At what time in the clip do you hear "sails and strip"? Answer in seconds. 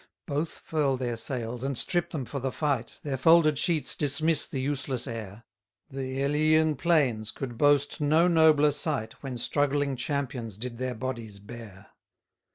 1.15-2.09